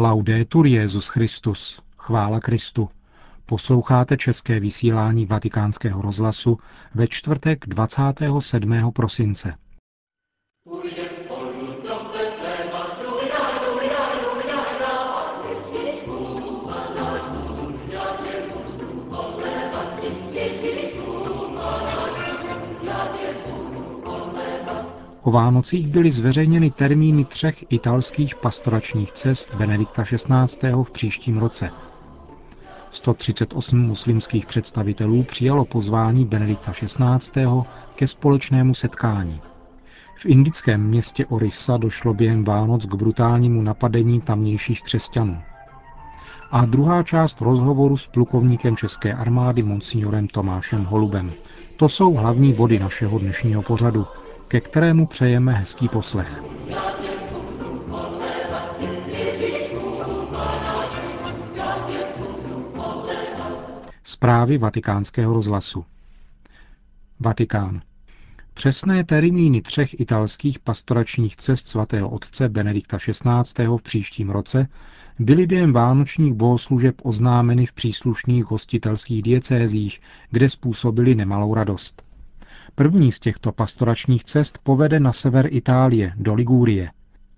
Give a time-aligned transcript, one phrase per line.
[0.00, 1.82] Laudetur Jezus Christus.
[1.96, 2.88] Chvála Kristu.
[3.46, 6.58] Posloucháte české vysílání Vatikánského rozhlasu
[6.94, 8.92] ve čtvrtek 27.
[8.92, 9.54] prosince.
[25.28, 30.72] O Vánocích byly zveřejněny termíny třech italských pastoračních cest Benedikta XVI.
[30.82, 31.70] v příštím roce.
[32.90, 37.46] 138 muslimských představitelů přijalo pozvání Benedikta XVI.
[37.94, 39.40] ke společnému setkání.
[40.16, 45.38] V indickém městě Orissa došlo během Vánoc k brutálnímu napadení tamnějších křesťanů.
[46.50, 51.32] A druhá část rozhovoru s plukovníkem České armády monsignorem Tomášem Holubem.
[51.76, 54.06] To jsou hlavní body našeho dnešního pořadu,
[54.48, 56.42] ke kterému přejeme hezký poslech.
[64.02, 65.84] Zprávy vatikánského rozhlasu
[67.20, 67.80] Vatikán.
[68.54, 73.66] Přesné termíny třech italských pastoračních cest svatého otce Benedikta XVI.
[73.76, 74.68] v příštím roce
[75.18, 82.07] byly během vánočních bohoslužeb oznámeny v příslušných hostitelských diecézích, kde způsobili nemalou radost.
[82.78, 86.90] První z těchto pastoračních cest povede na sever Itálie, do Ligúrie.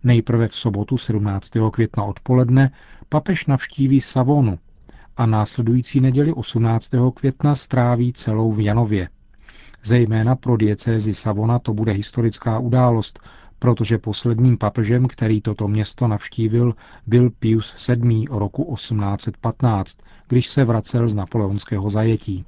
[0.05, 1.51] Nejprve v sobotu 17.
[1.73, 2.71] května odpoledne
[3.09, 4.59] papež navštíví Savonu
[5.17, 6.91] a následující neděli 18.
[7.15, 9.09] května stráví celou v Janově.
[9.83, 13.21] Zejména pro diecézi Savona to bude historická událost,
[13.59, 16.75] protože posledním papežem, který toto město navštívil,
[17.07, 18.27] byl Pius VII.
[18.31, 22.47] roku 1815, když se vracel z napoleonského zajetí.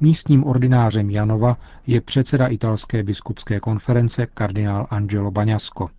[0.00, 5.90] Místním ordinářem Janova je předseda italské biskupské konference kardinál Angelo Baňasko.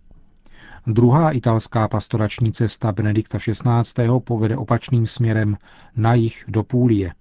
[0.86, 4.08] Druhá italská pastorační cesta Benedikta XVI.
[4.24, 5.56] povede opačným směrem
[5.96, 7.12] na jih do Půlie.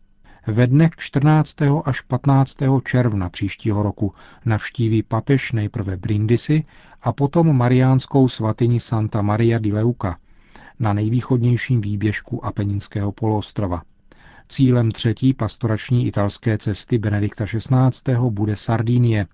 [0.48, 1.56] Ve dnech 14.
[1.86, 2.58] až 15.
[2.86, 4.14] června příštího roku
[4.46, 6.64] navštíví papež nejprve Brindisi
[7.02, 10.18] a potom mariánskou svatyni Santa Maria di Leuca
[10.80, 13.82] na nejvýchodnějším výběžku Apeninského poloostrova.
[14.52, 18.16] Cílem třetí pastorační italské cesty Benedikta XVI.
[18.30, 19.28] bude Sardinie.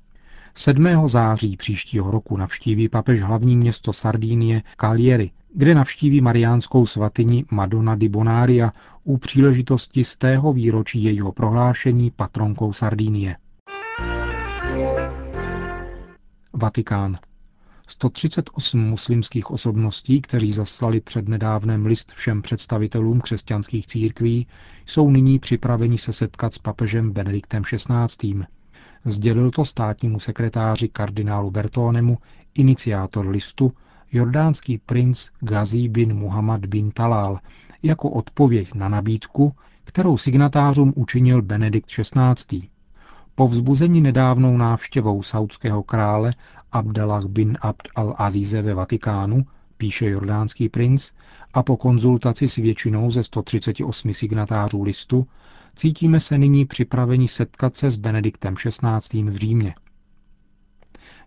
[0.55, 1.07] 7.
[1.07, 8.09] září příštího roku navštíví papež hlavní město Sardinie Cagliari, kde navštíví mariánskou svatyni Madonna di
[8.09, 8.71] Bonaria
[9.03, 13.37] u příležitosti z tého výročí jejího prohlášení patronkou Sardinie.
[16.53, 17.17] Vatikán.
[17.87, 24.47] 138 muslimských osobností, kteří zaslali před nedávném list všem představitelům křesťanských církví,
[24.85, 28.45] jsou nyní připraveni se setkat s papežem Benediktem XVI.
[29.05, 32.17] Sdělil to státnímu sekretáři kardinálu Bertónemu,
[32.53, 33.73] iniciátor listu,
[34.11, 37.39] jordánský princ Ghazi bin Muhammad bin Talal,
[37.83, 39.53] jako odpověď na nabídku,
[39.83, 42.69] kterou signatářům učinil Benedikt XVI.
[43.35, 46.33] Po vzbuzení nedávnou návštěvou saudského krále
[46.75, 49.45] Abdallah bin Abd al-Azize ve Vatikánu,
[49.77, 51.11] píše jordánský princ,
[51.53, 55.27] a po konzultaci s většinou ze 138 signatářů listu,
[55.75, 59.23] cítíme se nyní připraveni setkat se s Benediktem XVI.
[59.23, 59.75] v Římě.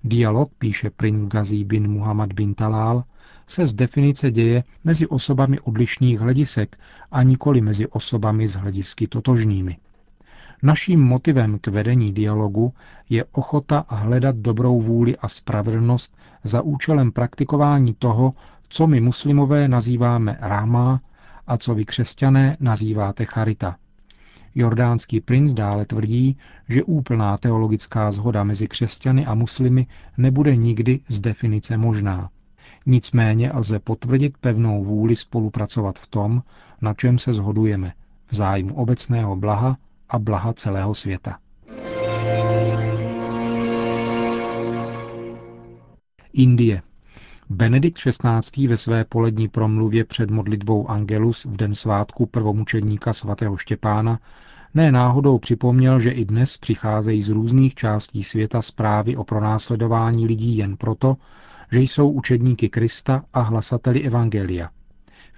[0.04, 3.04] Dialog, píše princ Gazí bin Muhammad bin Talal,
[3.46, 6.78] se z definice děje mezi osobami odlišných hledisek
[7.10, 9.76] a nikoli mezi osobami z hledisky totožnými.
[10.62, 12.72] Naším motivem k vedení dialogu
[13.10, 18.32] je ochota hledat dobrou vůli a spravedlnost za účelem praktikování toho,
[18.68, 21.00] co my muslimové nazýváme ráma
[21.46, 23.76] a co vy křesťané nazýváte charita.
[24.54, 26.36] Jordánský princ dále tvrdí,
[26.68, 29.86] že úplná teologická zhoda mezi křesťany a muslimy
[30.16, 32.30] nebude nikdy z definice možná.
[32.86, 36.42] Nicméně lze potvrdit pevnou vůli spolupracovat v tom,
[36.80, 37.92] na čem se shodujeme,
[38.26, 39.76] v zájmu obecného blaha
[40.08, 41.38] a blaha celého světa.
[46.32, 46.82] Indie.
[47.50, 48.68] Benedikt XVI.
[48.68, 54.18] ve své polední promluvě před modlitbou Angelus v den svátku prvomučedníka svatého Štěpána
[54.74, 60.56] ne náhodou připomněl, že i dnes přicházejí z různých částí světa zprávy o pronásledování lidí
[60.56, 61.16] jen proto,
[61.72, 64.70] že jsou učedníky Krista a hlasateli Evangelia.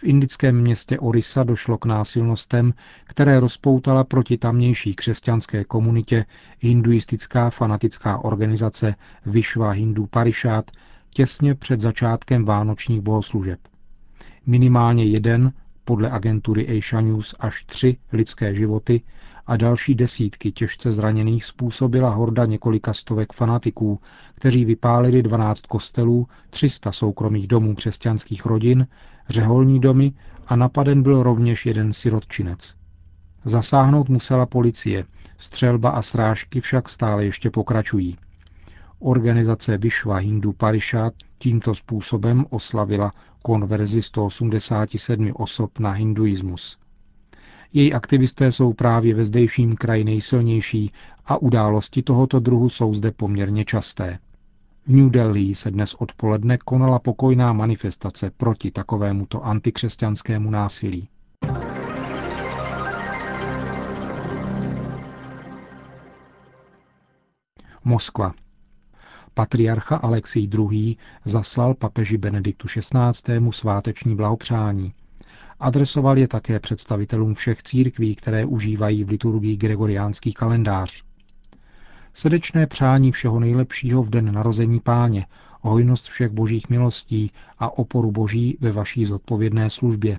[0.00, 2.74] V indickém městě Orisa došlo k násilnostem,
[3.04, 6.24] které rozpoutala proti tamnější křesťanské komunitě
[6.58, 8.94] hinduistická fanatická organizace
[9.26, 10.70] Vishwa Hindu Parishad
[11.14, 13.60] těsně před začátkem vánočních bohoslužeb.
[14.46, 15.52] Minimálně jeden,
[15.84, 19.00] podle agentury Asia News až tři lidské životy
[19.50, 24.00] a další desítky těžce zraněných způsobila horda několika stovek fanatiků,
[24.34, 28.86] kteří vypálili 12 kostelů, 300 soukromých domů křesťanských rodin,
[29.28, 30.12] řeholní domy
[30.46, 32.74] a napaden byl rovněž jeden sirotčinec.
[33.44, 35.04] Zasáhnout musela policie,
[35.38, 38.18] střelba a srážky však stále ještě pokračují.
[38.98, 43.12] Organizace Vyšva Hindu Parishad tímto způsobem oslavila
[43.42, 46.79] konverzi 187 osob na hinduismus.
[47.72, 50.92] Její aktivisté jsou právě ve zdejším kraji nejsilnější
[51.26, 54.18] a události tohoto druhu jsou zde poměrně časté.
[54.86, 61.08] V New Delhi se dnes odpoledne konala pokojná manifestace proti takovémuto antikřesťanskému násilí.
[67.84, 68.32] Moskva.
[69.34, 70.96] Patriarcha Alexej II.
[71.24, 73.50] zaslal papeži Benediktu XVI.
[73.50, 74.92] sváteční blahopřání.
[75.60, 81.02] Adresoval je také představitelům všech církví, které užívají v liturgii gregoriánský kalendář.
[82.14, 85.26] Srdečné přání všeho nejlepšího v den narození páně,
[85.60, 90.18] hojnost všech božích milostí a oporu boží ve vaší zodpovědné službě,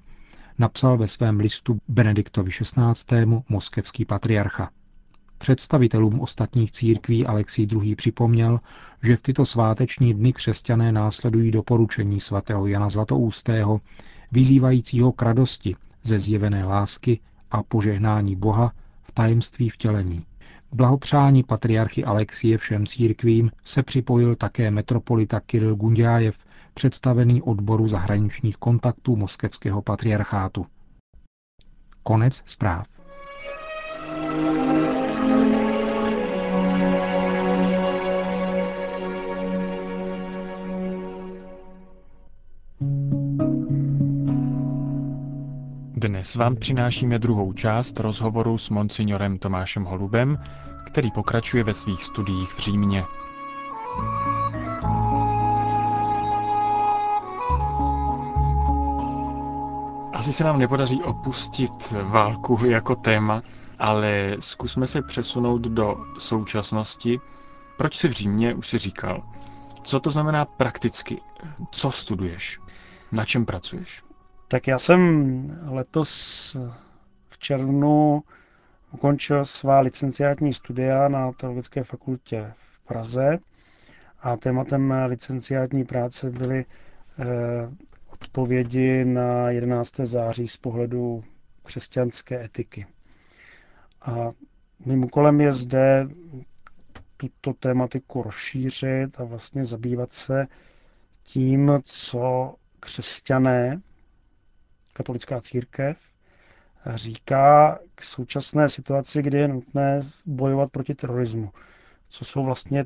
[0.57, 3.25] napsal ve svém listu Benediktovi XVI.
[3.49, 4.69] moskevský patriarcha.
[5.37, 7.95] Představitelům ostatních církví Alexij II.
[7.95, 8.59] připomněl,
[9.03, 13.81] že v tyto sváteční dny křesťané následují doporučení svatého Jana Zlatoustého,
[14.31, 17.19] vyzývajícího k radosti ze zjevené lásky
[17.51, 18.73] a požehnání Boha
[19.03, 20.25] v tajemství vtělení.
[20.69, 26.37] K blahopřání patriarchy Alexie všem církvím se připojil také metropolita Kiril Gundjájev,
[26.73, 30.65] představený odboru zahraničních kontaktů moskevského patriarchátu.
[32.03, 33.00] Konec zpráv.
[46.21, 50.37] Dnes vám přinášíme druhou část rozhovoru s monsignorem Tomášem Holubem,
[50.87, 53.03] který pokračuje ve svých studiích v Římě.
[60.13, 63.41] Asi se nám nepodaří opustit válku jako téma,
[63.79, 67.19] ale zkusme se přesunout do současnosti.
[67.77, 69.23] Proč jsi v Římě, už si říkal.
[69.83, 71.21] Co to znamená prakticky?
[71.71, 72.59] Co studuješ?
[73.11, 74.10] Na čem pracuješ?
[74.51, 76.53] Tak já jsem letos
[77.29, 78.23] v červnu
[78.91, 83.37] ukončil svá licenciátní studia na Teologické fakultě v Praze
[84.19, 86.65] a tématem licenciátní práce byly
[87.19, 87.25] eh,
[88.09, 89.95] odpovědi na 11.
[89.95, 91.23] září z pohledu
[91.63, 92.85] křesťanské etiky.
[94.01, 94.31] A
[94.85, 96.07] mým úkolem je zde
[97.17, 100.47] tuto tématiku rozšířit a vlastně zabývat se
[101.23, 103.81] tím, co křesťané
[104.93, 105.97] katolická církev
[106.95, 111.51] říká k současné situaci, kdy je nutné bojovat proti terorismu.
[112.09, 112.85] Co jsou vlastně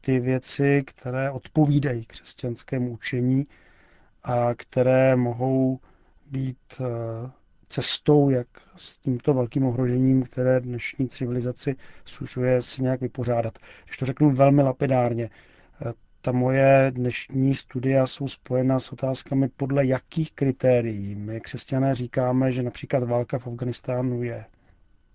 [0.00, 3.44] ty věci, které odpovídají křesťanskému učení
[4.24, 5.78] a které mohou
[6.26, 7.30] být eh,
[7.68, 8.46] cestou, jak
[8.76, 13.58] s tímto velkým ohrožením, které dnešní civilizaci sužuje, si nějak vypořádat.
[13.84, 15.30] Když to řeknu velmi lapidárně,
[15.86, 15.92] eh,
[16.24, 21.14] ta moje dnešní studia jsou spojena s otázkami, podle jakých kritérií.
[21.14, 24.44] My křesťané říkáme, že například válka v Afganistánu je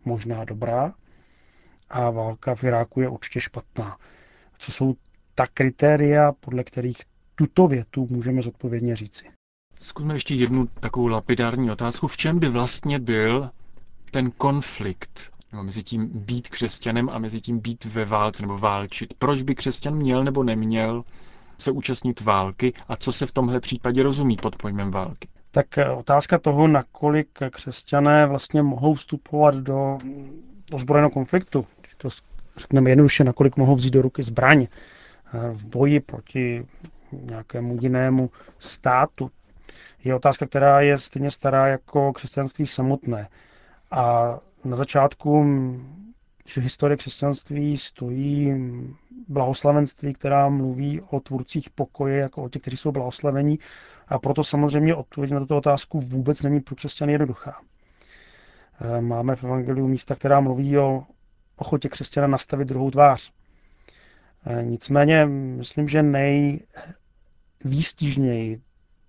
[0.06, 0.94] možná dobrá
[1.89, 3.97] a válka v Iráku je určitě špatná.
[4.57, 4.95] Co jsou
[5.35, 6.97] ta kritéria, podle kterých
[7.35, 9.25] tuto větu můžeme zodpovědně říci?
[9.79, 12.07] Zkusme ještě jednu takovou lapidární otázku.
[12.07, 13.50] V čem by vlastně byl
[14.12, 19.13] ten konflikt nebo mezi tím být křesťanem a mezi tím být ve válce nebo válčit.
[19.13, 21.03] Proč by křesťan měl nebo neměl
[21.58, 25.27] se účastnit války a co se v tomhle případě rozumí pod pojmem války?
[25.51, 29.98] Tak eh, otázka toho, nakolik křesťané vlastně mohou vstupovat do
[30.74, 32.10] ozbrojeného konfliktu, když to
[32.58, 34.68] řekneme jednoduše, nakolik mohou vzít do ruky zbraň eh,
[35.51, 36.65] v boji proti
[37.12, 38.29] nějakému jinému
[38.60, 39.32] státu,
[40.03, 43.27] je otázka, která je stejně stará jako křesťanství samotné.
[43.91, 45.44] A na začátku
[46.54, 48.54] že historie křesťanství stojí
[49.28, 53.60] blahoslavenství, která mluví o tvůrcích pokoje, jako o těch, kteří jsou blahoslavení.
[54.08, 57.62] A proto samozřejmě odpověď na tuto otázku vůbec není pro křesťany jednoduchá.
[58.98, 61.04] E, máme v Evangeliu místa, která mluví o
[61.56, 63.32] ochotě křesťana nastavit druhou tvář.
[64.46, 68.62] E, nicméně myslím, že nejvýstižněji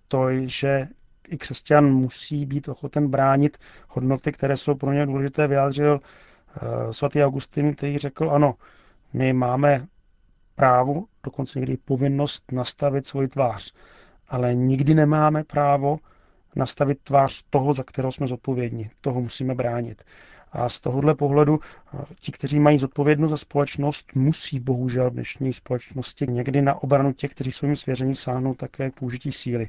[0.08, 0.88] to, že
[1.30, 3.58] i křesťan musí být ochoten bránit
[3.88, 8.54] hodnoty, které jsou pro ně důležité, vyjádřil eh, svatý Augustin, který řekl, ano,
[9.12, 9.86] my máme
[10.54, 13.72] právo, dokonce někdy povinnost nastavit svoji tvář,
[14.28, 15.98] ale nikdy nemáme právo
[16.56, 18.90] nastavit tvář toho, za kterého jsme zodpovědní.
[19.00, 20.02] Toho musíme bránit.
[20.52, 21.60] A z tohohle pohledu
[22.18, 27.30] ti, kteří mají zodpovědnost za společnost, musí bohužel v dnešní společnosti někdy na obranu těch,
[27.30, 29.68] kteří jsou jim svěření, sáhnout také k použití síly.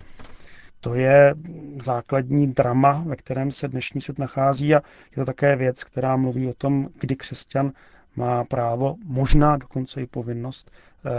[0.82, 1.36] To je
[1.82, 6.48] základní drama, ve kterém se dnešní svět nachází a je to také věc, která mluví
[6.48, 7.72] o tom, kdy křesťan
[8.16, 10.72] má právo, možná dokonce i povinnost,
[11.06, 11.12] eh,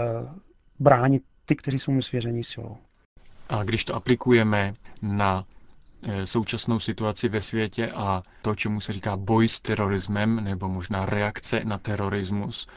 [0.79, 2.77] bránit ty, kteří jsou mu svěření silou.
[3.49, 5.45] A když to aplikujeme na
[6.03, 11.05] eh, současnou situaci ve světě a to, čemu se říká boj s terorismem, nebo možná
[11.05, 12.67] reakce na terorismus,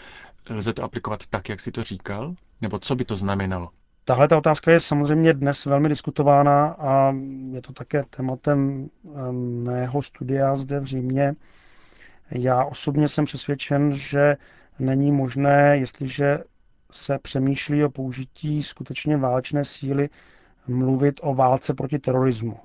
[0.50, 2.34] lze to aplikovat tak, jak si to říkal?
[2.60, 3.70] Nebo co by to znamenalo?
[4.08, 7.14] Tahle ta otázka je samozřejmě dnes velmi diskutována a
[7.52, 9.32] je to také tématem eh,
[9.62, 11.34] mého studia zde v Římě.
[12.30, 14.36] Já osobně jsem přesvědčen, že
[14.78, 16.38] není možné, jestliže
[16.90, 20.08] se přemýšlí o použití skutečně válečné síly,
[20.66, 22.60] mluvit o válce proti terorismu.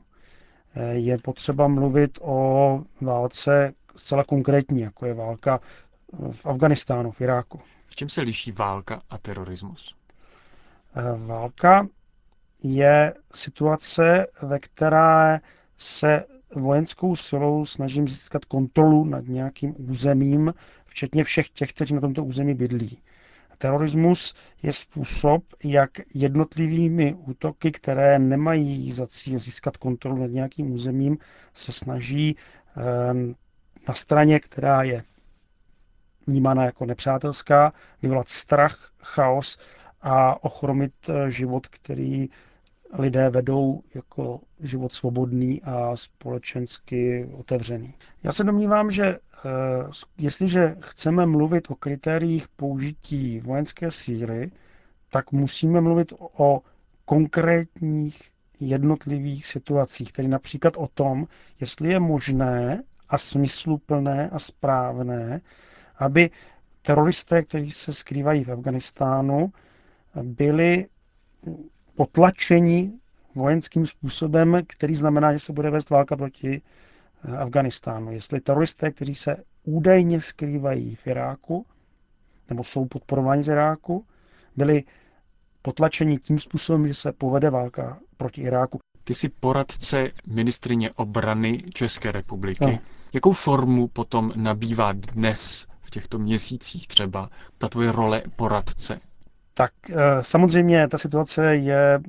[0.76, 5.60] Eh, je potřeba mluvit o válce zcela konkrétní, jako je válka
[6.32, 7.60] v Afganistánu, v Iráku.
[7.86, 9.96] V čem se liší válka a terorismus?
[10.96, 11.88] Eh, válka
[12.64, 15.40] je situace, ve které
[15.78, 20.54] se vojenskou silou snažím získat kontrolu nad nějakým územím,
[20.86, 23.02] včetně všech těch, kteří na tomto území bydlí.
[23.58, 24.34] Terorismus
[24.64, 31.18] je způsob, jak jednotlivými útoky, které nemají za cíl získat kontrolu nad nějakým územím,
[31.54, 32.36] se snaží
[32.78, 33.14] eh,
[33.88, 35.04] na straně, která je
[36.28, 39.58] vnímána jako nepřátelská, vyvolat strach, chaos
[40.02, 42.30] a ochromit eh, život, který
[42.94, 47.94] lidé vedou jako život svobodný a společensky otevřený.
[48.24, 49.20] Já se domnívám, že eh,
[50.18, 54.52] jestliže chceme mluvit o kritériích použití vojenské síly,
[55.10, 56.62] tak musíme mluvit o
[57.06, 61.28] konkrétních jednotlivých situacích, tedy například o tom,
[61.60, 65.42] jestli je možné a smysluplné a správné,
[65.98, 66.30] aby
[66.82, 69.54] teroristé, kteří se skrývají v Afganistánu,
[70.24, 70.86] byli
[71.96, 72.92] potlačeni
[73.36, 76.62] vojenským způsobem, který znamená, že se bude vést válka proti
[77.24, 78.12] eh, Afganistánu.
[78.12, 81.66] Jestli teroristé, kteří se údajně skrývají v Iráku,
[82.50, 84.06] nebo jsou podporováni z Iráku,
[84.56, 84.84] byli
[85.62, 88.80] potlačeni tím způsobem, že se povede válka proti Iráku.
[89.04, 92.66] Ty jsi poradce ministrině obrany České republiky.
[92.66, 92.80] No.
[93.14, 99.00] Jakou formu potom nabývá dnes, v těchto měsících třeba, ta tvoje role poradce?
[99.54, 102.00] Tak eh, samozřejmě ta situace je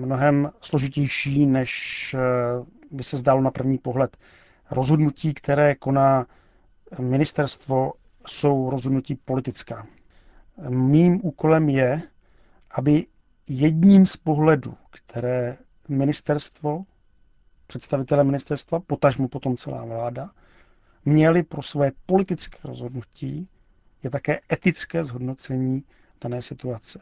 [0.00, 2.20] mnohem složitější, než eh,
[2.90, 4.16] by se zdálo na první pohled.
[4.70, 6.26] Rozhodnutí, které koná
[6.98, 7.92] ministerstvo,
[8.26, 9.86] jsou rozhodnutí politická.
[10.68, 12.02] Mým úkolem je,
[12.70, 13.06] aby
[13.48, 15.56] jedním z pohledů, které
[15.88, 16.84] ministerstvo,
[17.66, 20.30] představitelé ministerstva, potažmu potom celá vláda,
[21.04, 23.48] měli pro své politické rozhodnutí,
[24.02, 25.82] je také etické zhodnocení
[26.20, 27.00] dané situace.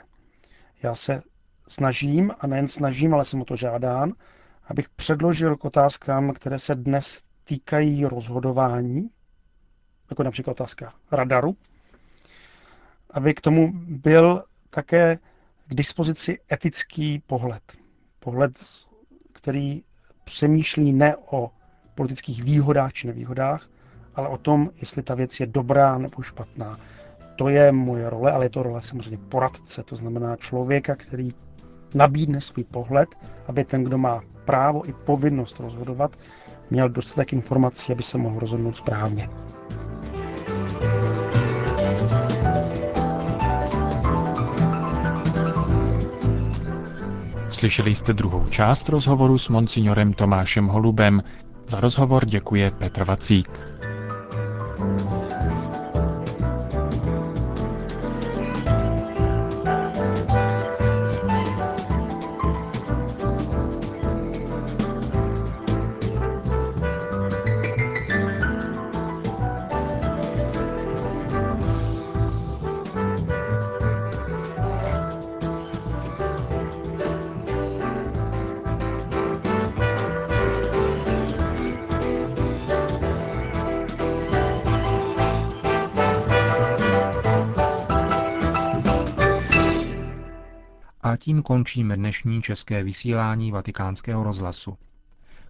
[0.83, 1.23] Já se
[1.69, 4.13] snažím, a nejen snažím, ale jsem o to žádán,
[4.69, 9.11] abych předložil k otázkám, které se dnes týkají rozhodování,
[10.11, 11.57] jako například otázka radaru,
[13.11, 15.19] aby k tomu byl také
[15.69, 17.63] k dispozici etický pohled.
[18.21, 18.53] Pohled,
[19.33, 19.83] který
[20.25, 21.51] přemýšlí ne o
[21.95, 23.69] politických výhodách či nevýhodách,
[24.15, 26.79] ale o tom, jestli ta věc je dobrá nebo špatná,
[27.37, 31.29] to je moje role, ale je to role samozřejmě poradce, to znamená člověka, který
[31.95, 33.09] nabídne svůj pohled,
[33.47, 36.17] aby ten, kdo má právo i povinnost rozhodovat,
[36.71, 39.29] měl dostatek informací, aby se mohl rozhodnout správně.
[47.49, 51.23] Slyšeli jste druhou část rozhovoru s monsignorem Tomášem Holubem.
[51.69, 53.74] Za rozhovor děkuje Petr Vacík.
[91.25, 94.79] Tím končíme dnešní české vysílání vatikánského rozhlasu.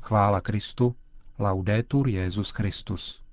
[0.03, 0.97] Chvála Kristu,
[1.39, 3.24] laudetur Jezus Christus.